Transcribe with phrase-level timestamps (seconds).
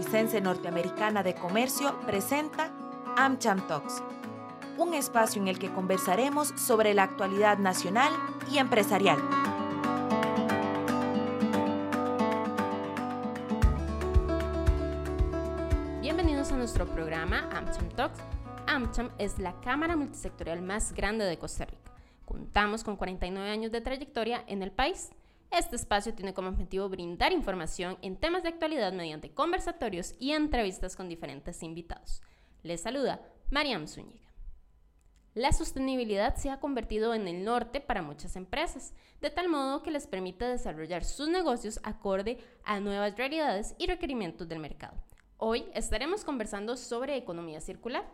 [0.00, 2.70] Costarricense Norteamericana de Comercio presenta
[3.18, 4.02] AmCham Talks,
[4.78, 8.10] un espacio en el que conversaremos sobre la actualidad nacional
[8.50, 9.18] y empresarial.
[16.00, 18.20] Bienvenidos a nuestro programa AmCham Talks.
[18.68, 21.92] AmCham es la cámara multisectorial más grande de Costa Rica.
[22.24, 25.10] Contamos con 49 años de trayectoria en el país
[25.50, 30.96] este espacio tiene como objetivo brindar información en temas de actualidad mediante conversatorios y entrevistas
[30.96, 32.22] con diferentes invitados.
[32.62, 33.20] Les saluda
[33.50, 34.30] Mariam Zúñiga.
[35.34, 39.92] La sostenibilidad se ha convertido en el norte para muchas empresas, de tal modo que
[39.92, 44.96] les permite desarrollar sus negocios acorde a nuevas realidades y requerimientos del mercado.
[45.36, 48.04] Hoy estaremos conversando sobre economía circular.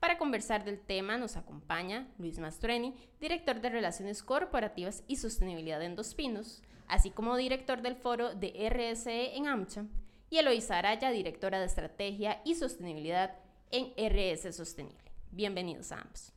[0.00, 5.94] Para conversar del tema nos acompaña Luis Mastreni, director de Relaciones Corporativas y Sostenibilidad en
[5.94, 9.86] Dos Pinos, así como director del foro de RSE en AMCHA,
[10.30, 13.36] y Eloisa Araya, directora de Estrategia y Sostenibilidad
[13.70, 15.12] en RS Sostenible.
[15.30, 16.32] Bienvenidos a ambos.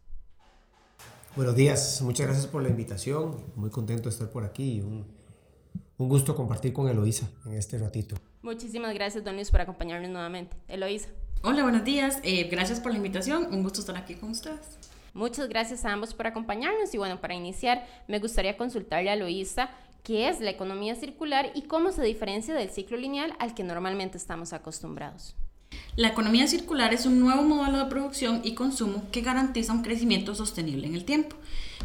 [1.35, 3.43] Buenos días, muchas gracias por la invitación.
[3.55, 5.05] Muy contento de estar por aquí y un,
[5.97, 8.15] un gusto compartir con Eloisa en este ratito.
[8.41, 10.57] Muchísimas gracias, don Luis, por acompañarnos nuevamente.
[10.67, 11.09] Eloisa.
[11.43, 12.19] Hola, buenos días.
[12.23, 13.53] Eh, gracias por la invitación.
[13.53, 14.77] Un gusto estar aquí con ustedes.
[15.13, 19.71] Muchas gracias a ambos por acompañarnos y bueno, para iniciar me gustaría consultarle a Eloisa
[20.07, 24.17] qué es la economía circular y cómo se diferencia del ciclo lineal al que normalmente
[24.17, 25.35] estamos acostumbrados.
[25.97, 30.33] La economía circular es un nuevo modelo de producción y consumo que garantiza un crecimiento
[30.33, 31.35] sostenible en el tiempo.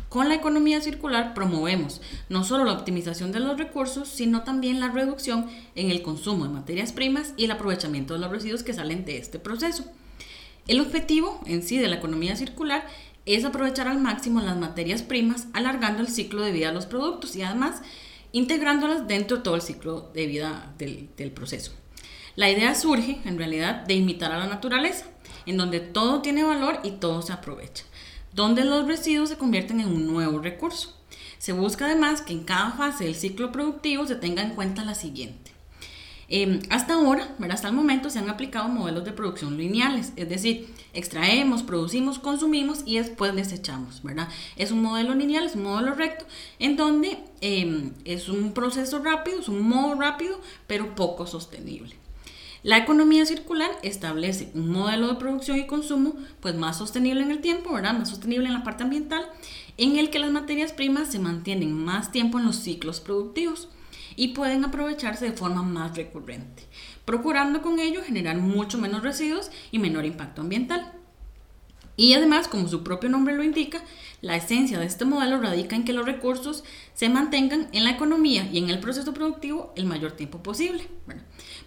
[0.08, 4.92] Con la economía circular promovemos no solo la optimización de los recursos, sino también la
[4.92, 9.04] reducción en el consumo de materias primas y el aprovechamiento de los residuos que salen
[9.04, 9.84] de este proceso.
[10.68, 12.86] El objetivo en sí de la economía circular
[13.26, 17.34] es aprovechar al máximo las materias primas, alargando el ciclo de vida de los productos
[17.34, 17.82] y además
[18.32, 21.72] integrándolas dentro de todo el ciclo de vida del, proceso.
[22.34, 25.06] La idea surge, en realidad, de imitar a la naturaleza,
[25.46, 27.84] en donde todo tiene valor y todo se aprovecha,
[28.32, 30.96] donde los residuos se convierten en un nuevo recurso.
[31.38, 34.94] Se busca además que en cada fase del ciclo productivo se tenga en cuenta la
[34.94, 35.41] siguiente.
[36.34, 40.66] Em, hasta ahora, hasta el momento, se han aplicado modelos de producción lineales, es decir,
[40.94, 44.30] extraemos, producimos, consumimos y después desechamos, ¿verdad?
[44.56, 46.24] Es un modelo lineal, es un modelo recto,
[46.58, 51.96] en donde em, es un proceso rápido, es un modo rápido, pero poco sostenible.
[52.62, 57.42] La economía circular establece un modelo de producción y consumo pues más sostenible en el
[57.42, 57.92] tiempo, ¿verdad?
[57.98, 59.26] Más sostenible en la parte ambiental,
[59.76, 63.68] en el que las materias primas se mantienen más tiempo en los ciclos productivos
[64.16, 66.64] y pueden aprovecharse de forma más recurrente,
[67.04, 70.92] procurando con ello generar mucho menos residuos y menor impacto ambiental.
[71.96, 73.82] Y además, como su propio nombre lo indica,
[74.22, 76.64] la esencia de este modelo radica en que los recursos
[76.94, 80.88] se mantengan en la economía y en el proceso productivo el mayor tiempo posible,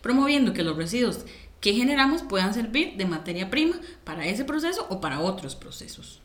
[0.01, 1.25] promoviendo que los residuos
[1.62, 6.22] que generamos puedan servir de materia prima para ese proceso o para otros procesos.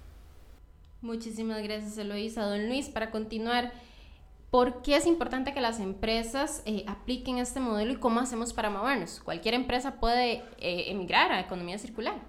[1.02, 2.44] Muchísimas gracias, Eloisa.
[2.44, 3.72] Don Luis, para continuar,
[4.50, 8.68] ¿Por qué es importante que las empresas eh, apliquen este modelo y cómo hacemos para
[8.68, 9.20] movernos?
[9.24, 12.20] Cualquier empresa puede eh, emigrar a economía circular.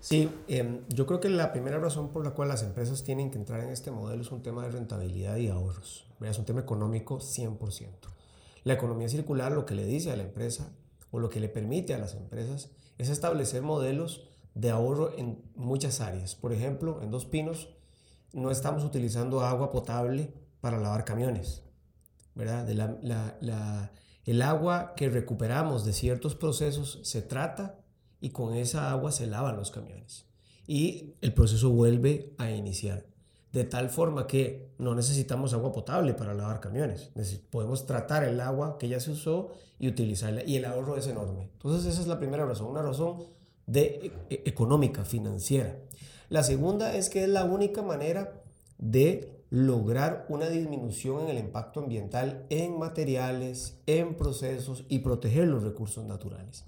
[0.00, 3.38] Sí, em, yo creo que la primera razón por la cual las empresas tienen que
[3.38, 6.06] entrar en este modelo es un tema de rentabilidad y ahorros.
[6.20, 8.08] Es un tema económico 100%.
[8.64, 10.72] La economía circular lo que le dice a la empresa
[11.10, 16.00] o lo que le permite a las empresas es establecer modelos de ahorro en muchas
[16.00, 16.34] áreas.
[16.34, 17.68] Por ejemplo, en Dos Pinos
[18.32, 21.62] no estamos utilizando agua potable para lavar camiones,
[22.34, 22.66] ¿verdad?
[24.24, 27.78] el agua que recuperamos de ciertos procesos se trata
[28.18, 30.24] y con esa agua se lavan los camiones
[30.66, 33.04] y el proceso vuelve a iniciar.
[33.52, 37.10] De tal forma que no necesitamos agua potable para lavar camiones.
[37.50, 40.44] Podemos tratar el agua que ya se usó y utilizarla.
[40.44, 41.50] Y el ahorro es enorme.
[41.52, 43.24] Entonces esa es la primera razón, una razón
[43.66, 45.76] de, e, económica, financiera.
[46.30, 48.40] La segunda es que es la única manera
[48.78, 55.62] de lograr una disminución en el impacto ambiental en materiales, en procesos y proteger los
[55.62, 56.64] recursos naturales.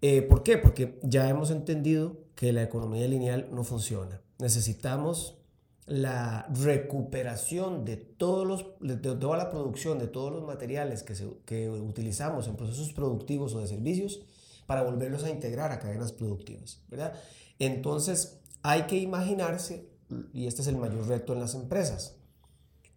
[0.00, 0.58] Eh, ¿Por qué?
[0.58, 4.20] Porque ya hemos entendido que la economía lineal no funciona.
[4.38, 5.38] Necesitamos
[5.86, 11.70] la recuperación de, todos los, de toda la producción, de todos los materiales que, que
[11.70, 14.22] utilizamos en procesos productivos o de servicios
[14.66, 16.80] para volverlos a integrar a cadenas productivas.
[16.88, 17.14] ¿verdad?
[17.58, 19.88] Entonces, hay que imaginarse
[20.32, 22.16] y este es el mayor reto en las empresas.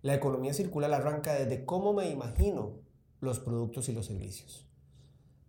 [0.01, 2.79] La economía circular arranca desde cómo me imagino
[3.19, 4.65] los productos y los servicios.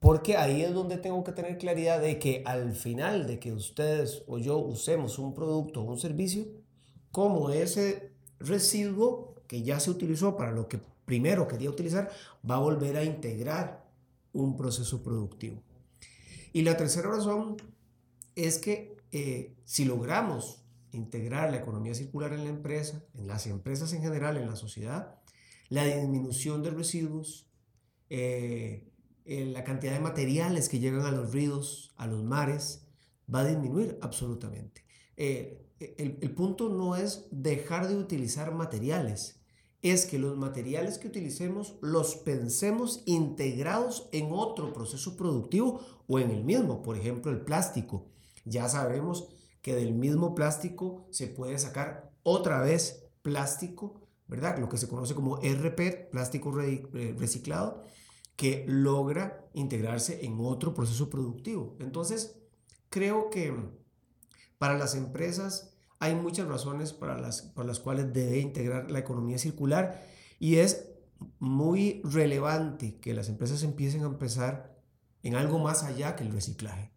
[0.00, 4.22] Porque ahí es donde tengo que tener claridad de que al final de que ustedes
[4.26, 6.46] o yo usemos un producto o un servicio,
[7.10, 12.10] como ese residuo que ya se utilizó para lo que primero quería utilizar,
[12.48, 13.88] va a volver a integrar
[14.32, 15.62] un proceso productivo.
[16.52, 17.56] Y la tercera razón
[18.36, 20.62] es que eh, si logramos
[20.92, 25.18] integrar la economía circular en la empresa, en las empresas en general, en la sociedad,
[25.68, 27.50] la disminución de residuos,
[28.10, 28.90] eh,
[29.24, 32.86] eh, la cantidad de materiales que llegan a los ríos, a los mares,
[33.32, 34.84] va a disminuir absolutamente.
[35.16, 39.38] el, el punto no es dejar de utilizar materiales,
[39.82, 46.30] es que los materiales que utilicemos los pensemos integrados en otro proceso productivo o en
[46.30, 48.06] el mismo, por ejemplo el plástico.
[48.44, 49.28] Ya sabemos
[49.62, 54.58] que del mismo plástico se puede sacar otra vez plástico, ¿verdad?
[54.58, 57.84] Lo que se conoce como RP, plástico eh, reciclado,
[58.36, 61.76] que logra integrarse en otro proceso productivo.
[61.80, 62.38] Entonces,
[62.88, 63.52] creo que
[64.58, 69.38] para las empresas hay muchas razones para las, por las cuales debe integrar la economía
[69.38, 70.00] circular
[70.38, 70.88] y es
[71.40, 74.78] muy relevante que las empresas empiecen a empezar
[75.22, 76.92] en algo más allá que el reciclaje.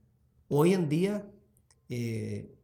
[0.47, 1.31] Hoy en día
[1.91, 2.57] eh,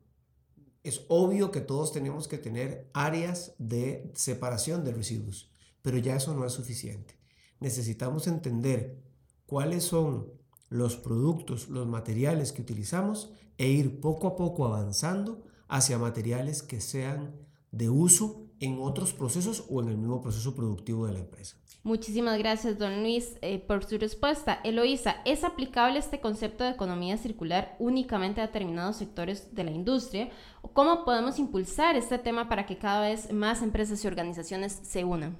[0.84, 5.52] es obvio que todos tenemos que tener áreas de separación de residuos,
[5.82, 7.20] pero ya eso no es suficiente.
[7.60, 9.04] Necesitamos entender
[9.46, 10.32] cuáles son
[10.70, 16.80] los productos, los materiales que utilizamos e ir poco a poco avanzando hacia materiales que
[16.80, 17.36] sean
[17.72, 21.58] de uso en otros procesos o en el mismo proceso productivo de la empresa.
[21.88, 24.60] Muchísimas gracias, don Luis, eh, por su respuesta.
[24.66, 30.28] Eloísa, ¿es aplicable este concepto de economía circular únicamente a determinados sectores de la industria?
[30.62, 35.06] ¿O cómo podemos impulsar este tema para que cada vez más empresas y organizaciones se
[35.06, 35.38] unan?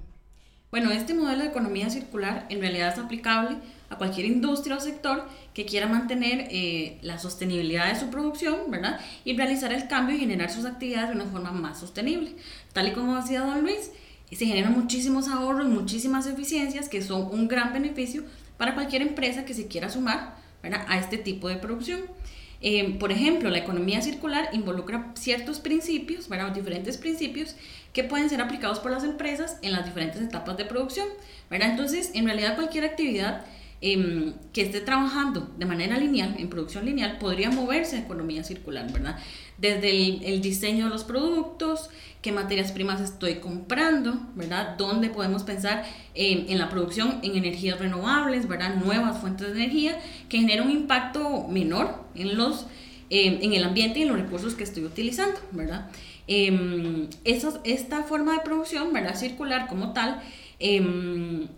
[0.70, 3.58] Bueno, este modelo de economía circular en realidad es aplicable
[3.90, 8.98] a cualquier industria o sector que quiera mantener eh, la sostenibilidad de su producción, ¿verdad?
[9.22, 12.36] Y realizar el cambio y generar sus actividades de una forma más sostenible.
[12.72, 13.92] Tal y como decía don Luis,
[14.36, 18.24] se generan muchísimos ahorros, muchísimas eficiencias que son un gran beneficio
[18.56, 22.00] para cualquier empresa que se quiera sumar a este tipo de producción.
[22.60, 26.52] Eh, por ejemplo, la economía circular involucra ciertos principios, ¿verdad?
[26.52, 27.54] diferentes principios
[27.92, 31.06] que pueden ser aplicados por las empresas en las diferentes etapas de producción.
[31.50, 31.70] ¿verdad?
[31.70, 33.44] Entonces, en realidad cualquier actividad
[33.80, 38.92] em, que esté trabajando de manera lineal, en producción lineal, podría moverse a economía circular,
[38.92, 39.16] ¿verdad?
[39.58, 41.90] Desde el, diseño de los productos,
[42.22, 44.76] qué materias primas estoy comprando, ¿verdad?
[44.78, 45.84] Dónde podemos pensar
[46.14, 48.76] en la producción en energías renovables, ¿verdad?
[48.76, 52.66] Nuevas fuentes de energía que generan un impacto menor en los
[53.10, 55.90] em, en el ambiente y en los recursos que estoy utilizando, ¿verdad?
[56.28, 59.16] Eh, esta forma de producción, ¿verdad?
[59.16, 60.20] Circular como tal,
[60.58, 61.48] em,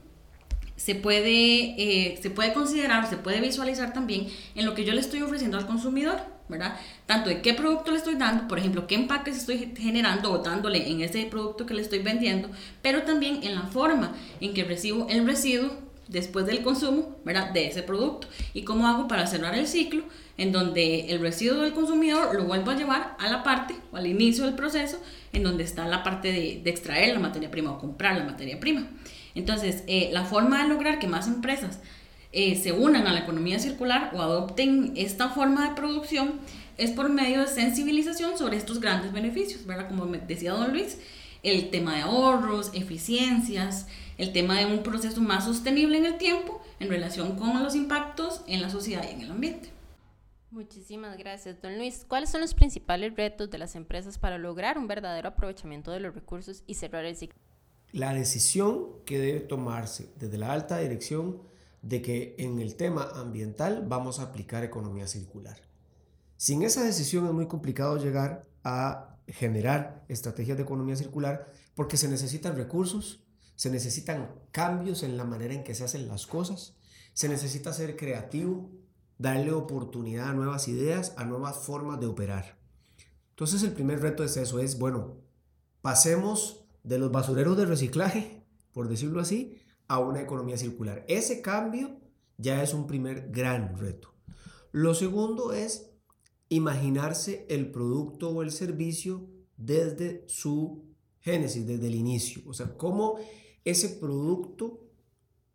[0.76, 5.00] se, puede, eh, se puede considerar, se puede visualizar también en lo que yo le
[5.00, 6.20] estoy ofreciendo al consumidor,
[6.50, 6.76] ¿verdad?
[7.06, 10.90] Tanto de qué producto le estoy dando, por ejemplo, qué empaques estoy generando o dándole
[10.90, 12.50] en ese producto que le estoy vendiendo,
[12.82, 15.70] pero también en la forma en que recibo el residuo
[16.10, 17.50] después del consumo, ¿verdad?
[17.52, 18.28] De ese producto.
[18.52, 20.02] Y cómo hago para cerrar el ciclo
[20.36, 24.06] en donde el residuo del consumidor lo vuelvo a llevar a la parte o al
[24.06, 25.00] inicio del proceso
[25.32, 28.88] en donde está la parte de, extraer la materia prima o comprar la materia prima.
[29.34, 31.78] Entonces, eh, la forma de lograr que más empresas
[32.32, 36.40] eh, se unan a la economía circular o adopten esta forma de producción
[36.76, 39.88] es por medio de sensibilización sobre estos grandes beneficios, ¿verdad?
[39.88, 40.98] Como decía don Luis,
[41.42, 43.86] el tema de ahorros, eficiencias,
[44.16, 48.42] el tema de un proceso más sostenible en el tiempo en relación con los impactos
[48.46, 49.70] en la sociedad y en el ambiente.
[50.50, 52.04] Muchísimas gracias, don Luis.
[52.08, 56.14] ¿Cuáles son los principales retos de las empresas para lograr un verdadero aprovechamiento de los
[56.14, 57.38] recursos y cerrar el ciclo?
[57.92, 61.49] La decisión que debe tomarse desde la alta dirección
[61.82, 65.56] de que en el tema ambiental vamos a aplicar economía circular.
[66.36, 72.08] Sin esa decisión es muy complicado llegar a generar estrategias de economía circular porque se
[72.08, 73.22] necesitan recursos,
[73.54, 76.76] se necesitan cambios en la manera en que se hacen las cosas,
[77.12, 78.70] se necesita ser creativo,
[79.18, 82.58] darle oportunidad a nuevas ideas, a nuevas formas de operar.
[83.30, 85.18] Entonces el primer reto es eso, es, bueno,
[85.82, 89.60] pasemos de los basureros de reciclaje, por decirlo así,
[89.90, 91.04] a una economía circular.
[91.08, 91.98] Ese cambio
[92.38, 94.14] ya es un primer gran reto.
[94.70, 95.90] Lo segundo es
[96.48, 100.84] imaginarse el producto o el servicio desde su
[101.18, 102.40] génesis, desde el inicio.
[102.46, 103.16] O sea, cómo
[103.64, 104.86] ese producto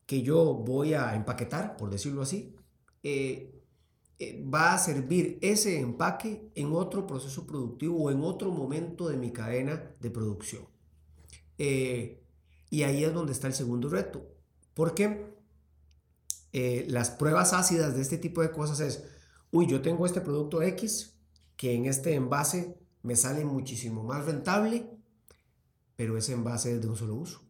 [0.06, 2.58] que yo voy a empaquetar, por decirlo así,
[3.04, 3.64] eh,
[4.20, 9.16] eh, va a servir ese empaque en otro proceso productivo o en otro momento de
[9.16, 10.68] mi cadena de producción.
[11.58, 12.25] Eh,
[12.76, 14.28] y ahí es donde está el segundo reto.
[14.74, 15.34] Porque
[16.52, 19.06] eh, las pruebas ácidas de este tipo de cosas es,
[19.50, 21.16] uy, yo tengo este producto X
[21.56, 24.90] que en este envase me sale muchísimo más rentable,
[25.96, 27.44] pero ese envase es de un solo uso.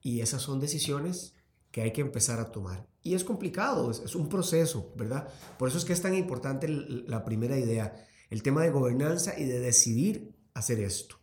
[0.00, 1.34] Y esas son decisiones
[1.72, 2.86] que hay que empezar a tomar.
[3.02, 5.26] Y es complicado, es, un proceso, ¿verdad?
[5.58, 9.46] Por eso es que es tan importante la primera idea, el tema de gobernanza y
[9.46, 11.16] de decidir hacer esto.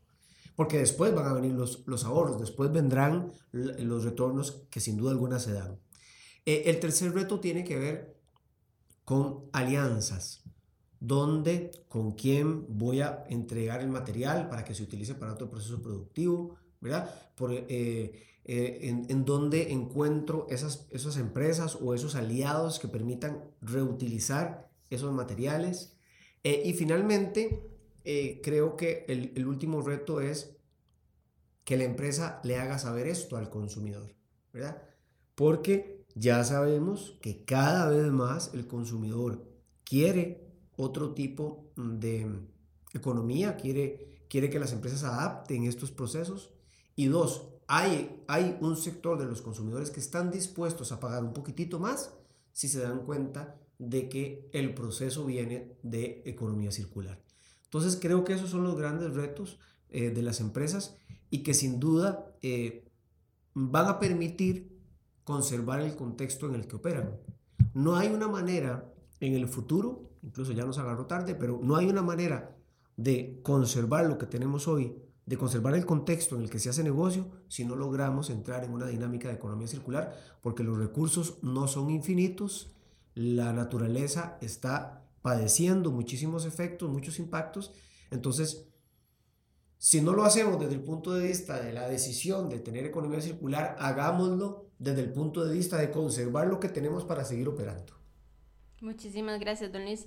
[0.55, 5.11] Porque después van a venir los, los ahorros, después vendrán los retornos que sin duda
[5.11, 5.79] alguna se dan.
[6.45, 8.17] Eh, el tercer reto tiene que ver
[9.05, 10.43] con alianzas,
[10.99, 15.81] donde, con quién voy a entregar el material para que se utilice para otro proceso
[15.81, 17.09] productivo, ¿verdad?
[17.35, 17.67] Por, eh,
[18.45, 25.13] eh, en, en, donde encuentro esas, esas empresas o esos aliados que permitan reutilizar esos
[25.13, 25.93] materiales.
[26.43, 27.72] y finalmente,
[28.03, 30.57] creo que el, el último reto es
[31.63, 34.13] que la empresa le haga saber esto al consumidor,
[34.51, 34.83] ¿verdad?
[35.35, 39.43] Porque ya sabemos que cada vez más el consumidor
[39.83, 40.43] quiere
[40.75, 42.27] otro tipo de
[42.93, 46.51] economía, quiere, quiere que las empresas adapten estos procesos.
[46.95, 51.33] Y dos, hay, hay un sector de los consumidores que están dispuestos a pagar un
[51.33, 52.13] poquitito más
[52.51, 57.19] si se dan cuenta de que el proceso viene de economía circular.
[57.73, 59.57] Entonces creo que esos son los grandes retos
[59.89, 60.95] eh, de las empresas
[61.31, 62.87] y que sin duda eh,
[63.55, 64.79] van a permitir
[65.23, 67.17] conservar el contexto en el que operan.
[67.73, 71.89] No hay una manera en el futuro, incluso ya nos agarró tarde, pero no hay
[71.89, 72.55] una manera
[72.95, 76.83] de conservar lo que tenemos hoy, de conservar el contexto en el que se hace
[76.83, 81.67] negocio, si no logramos entrar en una dinámica de economía circular, porque los recursos no
[81.67, 82.71] son infinitos,
[83.15, 87.73] la naturaleza está padeciendo muchísimos efectos, muchos impactos,
[88.11, 88.67] entonces
[89.79, 93.19] si no lo hacemos desde el punto de vista de la decisión de tener economía
[93.19, 97.93] circular, hagámoslo desde el punto de vista de conservar lo que tenemos para seguir operando.
[98.79, 100.05] Muchísimas gracias, don Luis.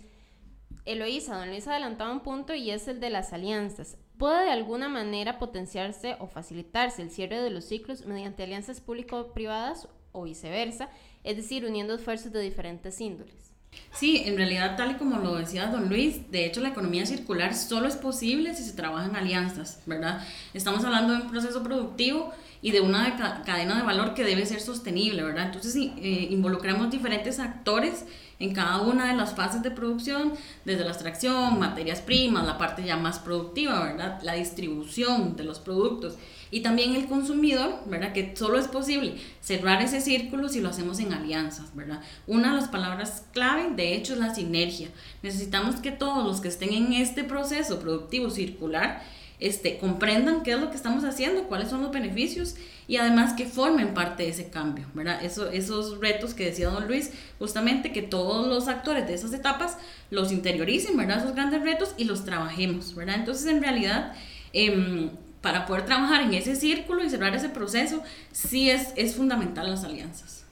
[0.86, 3.98] Eloísa, don Luis adelantaba un punto y es el de las alianzas.
[4.16, 9.88] ¿Puede de alguna manera potenciarse o facilitarse el cierre de los ciclos mediante alianzas público-privadas
[10.12, 10.88] o viceversa,
[11.22, 13.52] es decir, uniendo esfuerzos de diferentes índoles?
[13.92, 17.54] Sí, en realidad, tal y como lo decía don Luis, de hecho la economía circular
[17.54, 20.22] solo es posible si se trabaja en alianzas, ¿verdad?
[20.52, 24.60] Estamos hablando de un proceso productivo y de una cadena de valor que debe ser
[24.60, 25.46] sostenible, ¿verdad?
[25.46, 28.04] Entonces eh, involucramos diferentes actores
[28.38, 32.84] en cada una de las fases de producción, desde la extracción, materias primas, la parte
[32.84, 34.20] ya más productiva, ¿verdad?
[34.22, 36.16] La distribución de los productos
[36.50, 38.12] y también el consumidor, ¿verdad?
[38.12, 42.00] Que solo es posible cerrar ese círculo si lo hacemos en alianzas, ¿verdad?
[42.26, 44.88] Una de las palabras clave, de hecho, es la sinergia.
[45.22, 49.02] Necesitamos que todos los que estén en este proceso productivo circular
[49.38, 52.56] este, comprendan qué es lo que estamos haciendo, cuáles son los beneficios
[52.88, 55.22] y además que formen parte de ese cambio, ¿verdad?
[55.24, 59.76] Eso, esos retos que decía don Luis, justamente que todos los actores de esas etapas
[60.10, 61.18] los interioricen, ¿verdad?
[61.18, 63.16] Esos grandes retos y los trabajemos, ¿verdad?
[63.16, 64.14] Entonces, en realidad,
[64.52, 68.02] eh, para poder trabajar en ese círculo y cerrar ese proceso,
[68.32, 70.44] sí es, es fundamental las alianzas.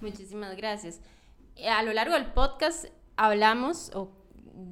[0.00, 1.00] Muchísimas gracias.
[1.68, 4.10] A lo largo del podcast hablamos o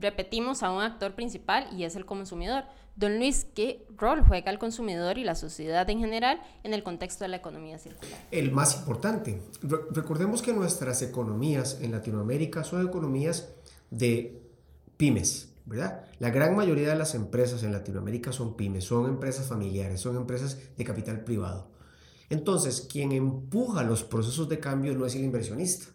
[0.00, 2.64] repetimos a un actor principal y es el consumidor.
[2.98, 7.22] Don Luis, ¿qué rol juega el consumidor y la sociedad en general en el contexto
[7.22, 8.26] de la economía circular?
[8.32, 9.40] El más importante.
[9.92, 13.50] recordemos que nuestras economías en Latinoamérica son economías
[13.92, 14.42] de
[14.96, 16.06] pymes, ¿verdad?
[16.18, 20.58] La gran mayoría de las empresas en Latinoamérica son pymes, son empresas familiares, son empresas
[20.76, 21.70] de capital privado.
[22.30, 25.86] Entonces, quien empuja los procesos de cambio no es el inversionista.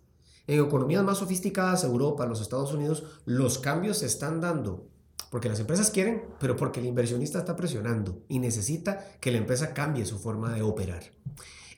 [0.47, 4.92] En economías más sofisticadas, Europa, los Estados Unidos, los cambios se están dando
[5.33, 9.73] porque las empresas quieren, pero porque el inversionista está presionando y necesita que la empresa
[9.73, 11.05] cambie su forma de operar.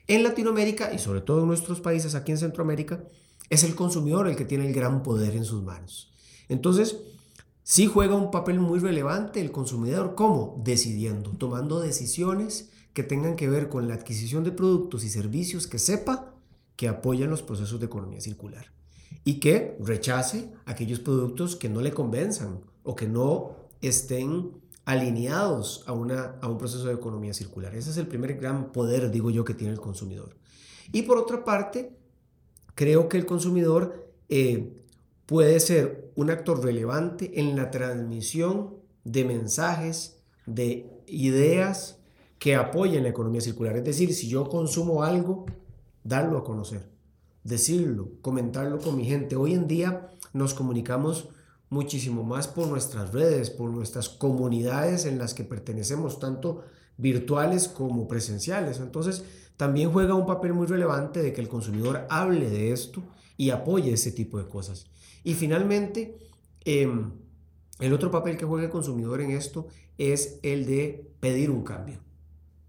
[0.06, 3.02] En Latinoamérica y sobre todo en nuestros países aquí en Centroamérica,
[3.48, 6.12] es el consumidor el que tiene el gran poder en sus manos.
[6.50, 6.98] Entonces,
[7.62, 10.60] Sí juega un papel muy relevante el consumidor, ¿cómo?
[10.62, 15.78] Decidiendo, tomando decisiones que tengan que ver con la adquisición de productos y servicios que
[15.78, 16.34] sepa
[16.76, 18.66] que apoyan los procesos de economía circular
[19.24, 24.52] y que rechace aquellos productos que no le convenzan o que no estén
[24.86, 27.74] alineados a, una, a un proceso de economía circular.
[27.74, 30.36] Ese es el primer gran poder, digo yo, que tiene el consumidor.
[30.92, 31.96] Y por otra parte,
[32.74, 34.72] creo que el consumidor eh,
[35.26, 41.98] puede ser un actor relevante en la transmisión de mensajes, de ideas
[42.38, 43.76] que apoyen la economía circular.
[43.76, 45.46] Es decir, si yo consumo algo,
[46.04, 46.88] darlo a conocer,
[47.42, 49.34] decirlo, comentarlo con mi gente.
[49.34, 51.28] Hoy en día nos comunicamos
[51.70, 56.64] muchísimo más por nuestras redes, por nuestras comunidades en las que pertenecemos, tanto
[56.96, 58.78] virtuales como presenciales.
[58.78, 59.24] Entonces,
[59.56, 63.02] también juega un papel muy relevante de que el consumidor hable de esto
[63.36, 64.86] y apoye ese tipo de cosas.
[65.24, 66.18] Y finalmente,
[66.64, 67.12] em,
[67.80, 69.66] el otro papel que juega el consumidor en esto
[69.98, 72.00] es el de pedir un cambio,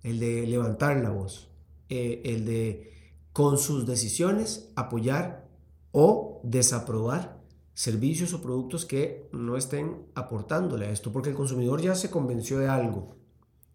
[0.03, 1.49] el de levantar la voz,
[1.89, 2.93] eh, el de
[3.31, 5.47] con sus decisiones apoyar
[5.91, 7.36] o desaprobar
[7.77, 12.57] servicios o productos que no estén aportándole a esto, porque el consumidor ya se convenció
[12.57, 13.17] de algo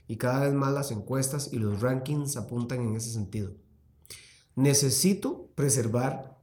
[0.09, 3.53] y cada vez más las encuestas y los rankings apuntan en ese sentido.
[4.57, 6.37] Necesito preservar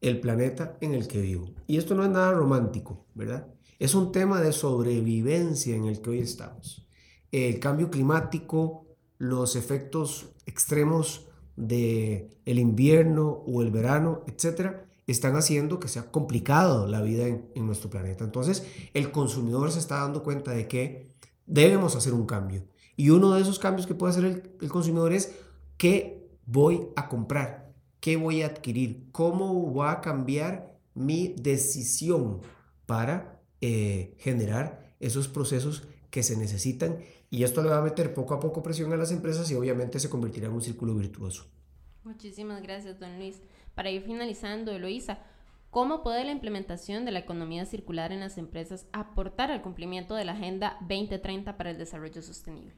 [0.00, 1.54] el planeta en el que vivo.
[1.68, 3.54] Y esto no es nada romántico, ¿verdad?
[3.78, 6.88] Es un tema de sobrevivencia en el que hoy estamos.
[7.30, 8.84] El cambio climático,
[9.18, 16.86] los efectos extremos del el invierno o el verano, etcétera, están haciendo que sea complicado
[16.86, 18.24] la vida en, nuestro planeta.
[18.24, 21.14] Entonces, el consumidor se está dando cuenta de que
[21.46, 22.64] debemos hacer un cambio.
[22.96, 25.32] Y uno de esos cambios que puede hacer el, el consumidor es
[25.76, 32.40] qué voy a comprar, qué voy a adquirir, cómo va a cambiar mi decisión
[32.86, 36.98] para eh, generar esos procesos que se necesitan
[37.30, 40.00] y esto le va a meter poco a poco presión a las empresas y obviamente
[40.00, 41.46] se convertirá en un círculo virtuoso.
[42.04, 43.42] Muchísimas gracias, don Luis.
[43.76, 45.18] Para ir finalizando, Eloísa,
[45.70, 50.24] ¿cómo puede la implementación de la economía circular en las empresas aportar al cumplimiento de
[50.24, 52.72] la Agenda 2030 para el Desarrollo Sostenible?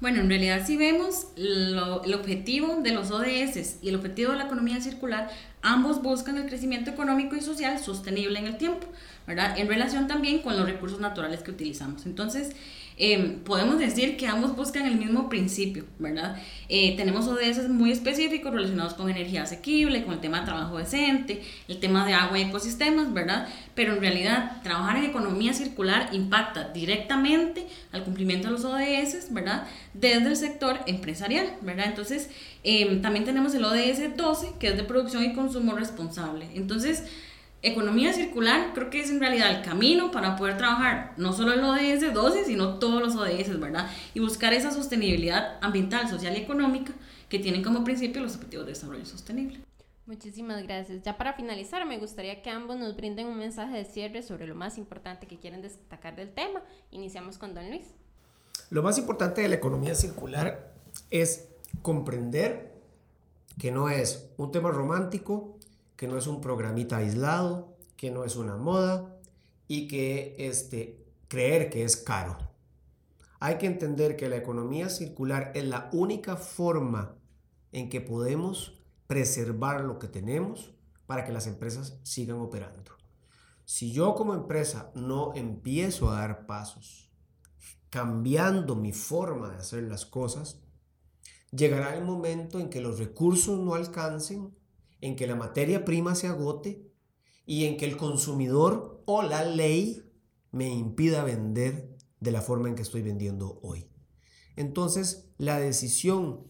[0.00, 1.78] Bueno, en realidad si vemos el
[2.12, 5.30] objetivo de los ODS y el objetivo de la economía circular,
[5.62, 8.88] ambos buscan el crecimiento económico y social sostenible en el tiempo,
[9.28, 9.56] ¿verdad?
[9.56, 12.04] En relación también con los recursos naturales que utilizamos.
[12.04, 12.50] Entonces,
[12.96, 16.36] Em, podemos decir que ambos buscan el mismo principio, ¿verdad?
[16.68, 21.42] Eh, tenemos ODS muy específicos relacionados con energía asequible, con el tema de trabajo decente,
[21.68, 23.48] el tema de agua y ecosistemas, ¿verdad?
[23.74, 29.66] Pero en realidad trabajar en economía circular impacta directamente al cumplimiento de los ODS, ¿verdad?
[29.94, 31.86] Desde el sector empresarial, ¿verdad?
[31.86, 32.30] Entonces,
[32.62, 36.48] em, también tenemos el ODS 12, que es de producción y consumo responsable.
[36.54, 37.04] Entonces,
[37.62, 41.62] economía circular creo que es en realidad el camino para poder trabajar no solo el
[41.62, 43.88] ODS 12, sino todos los ODS, ¿verdad?
[44.14, 46.92] Y buscar esa sostenibilidad ambiental, social y económica
[47.28, 49.60] que tienen como principio los objetivos de desarrollo sostenible.
[50.06, 51.02] Muchísimas gracias.
[51.02, 54.54] Ya para finalizar, me gustaría que ambos nos brinden un mensaje de cierre sobre lo
[54.56, 56.60] más importante que quieren destacar del tema.
[56.90, 57.86] Iniciamos con Don Luis.
[58.70, 60.72] Lo más importante de la economía circular
[61.10, 61.48] es
[61.82, 62.72] comprender
[63.58, 65.56] que no es un tema romántico,
[66.02, 69.20] que no es un programita aislado, que no es una moda
[69.68, 72.38] y que este, creer que es caro.
[73.38, 77.14] Hay que entender que la economía circular es la única forma
[77.70, 80.74] en que podemos preservar lo que tenemos
[81.06, 82.96] para que las empresas sigan operando.
[83.64, 87.12] Si yo como empresa no empiezo a dar pasos
[87.90, 90.58] cambiando mi forma de hacer las cosas,
[91.52, 94.52] llegará el momento en que los recursos no alcancen
[95.02, 96.90] en que la materia prima se agote
[97.44, 100.10] y en que el consumidor o la ley
[100.52, 103.90] me impida vender de la forma en que estoy vendiendo hoy.
[104.56, 106.46] Entonces, la decisión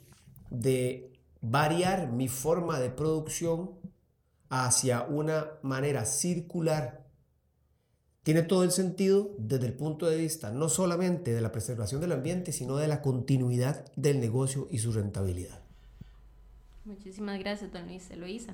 [0.51, 3.81] de variar mi forma de producción
[4.51, 7.11] hacia una manera circular
[8.23, 12.13] tiene todo el sentido desde el punto de vista no solamente de la preservación del
[12.13, 15.65] ambiente, sino de la continuidad del negocio y su rentabilidad.
[16.85, 18.11] Muchísimas gracias, don Luis.
[18.11, 18.53] Eloísa.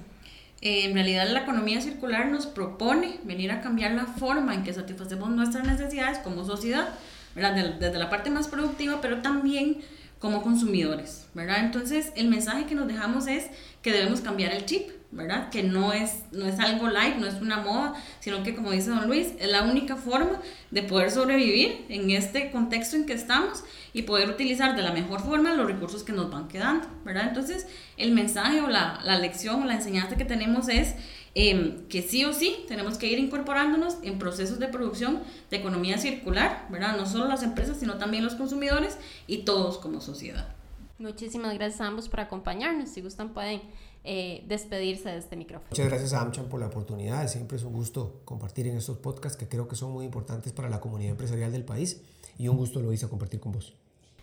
[0.60, 4.72] Eh, en realidad la economía circular nos propone venir a cambiar la forma en que
[4.72, 6.88] satisfacemos nuestras necesidades como sociedad,
[7.34, 9.78] desde la parte más productiva, pero también
[10.18, 11.60] como consumidores, ¿verdad?
[11.60, 13.46] Entonces el mensaje que nos dejamos es
[13.82, 15.48] que debemos cambiar el chip, ¿verdad?
[15.48, 18.90] Que no es, no es algo light, no es una moda, sino que como dice
[18.90, 20.40] don Luis, es la única forma
[20.70, 25.20] de poder sobrevivir en este contexto en que estamos y poder utilizar de la mejor
[25.20, 27.28] forma los recursos que nos van quedando, ¿verdad?
[27.28, 27.66] Entonces,
[27.96, 30.94] el mensaje o la, la lección o la enseñanza que tenemos es
[31.34, 35.96] em, que sí o sí tenemos que ir incorporándonos en procesos de producción de economía
[35.96, 36.98] circular, ¿verdad?
[36.98, 40.54] No solo las empresas, sino también los consumidores y todos como sociedad.
[40.98, 42.88] Muchísimas gracias a ambos por acompañarnos.
[42.88, 43.62] Si gustan, pueden
[44.10, 45.68] eh, despedirse de este micrófono.
[45.68, 47.28] Muchas gracias a AmCham por la oportunidad.
[47.28, 50.70] Siempre es un gusto compartir en estos podcasts que creo que son muy importantes para
[50.70, 52.00] la comunidad empresarial del país.
[52.38, 53.74] Y un gusto lo hice compartir con vos.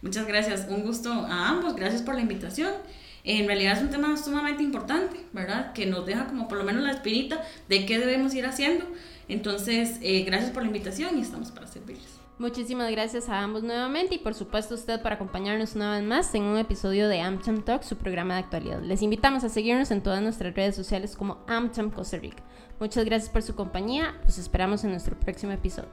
[0.01, 0.65] Muchas gracias.
[0.71, 1.75] Un gusto a ambos.
[1.75, 2.73] Gracias por la invitación.
[3.23, 5.71] En realidad es un tema sumamente importante, ¿verdad?
[5.73, 8.85] Que nos deja como por lo menos la espirita de qué debemos ir haciendo.
[9.27, 12.24] Entonces, eh, gracias por la invitación y estamos para servirles.
[12.37, 16.35] Muchísimas gracias a ambos nuevamente y por supuesto a usted por acompañarnos una vez más
[16.35, 18.81] en un episodio de AmCham Talk, su programa de actualidad.
[18.81, 22.43] Les invitamos a seguirnos en todas nuestras redes sociales como AmCham Costa Rica.
[22.77, 25.89] Muchas gracias por su compañía, los esperamos en nuestro próximo episodio.